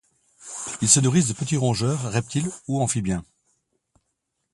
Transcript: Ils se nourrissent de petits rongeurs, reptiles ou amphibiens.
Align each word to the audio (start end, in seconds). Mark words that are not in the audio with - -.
Ils 0.81 0.89
se 0.89 0.99
nourrissent 0.99 1.27
de 1.27 1.33
petits 1.33 1.57
rongeurs, 1.57 2.09
reptiles 2.11 2.49
ou 2.67 2.81
amphibiens. 2.81 3.23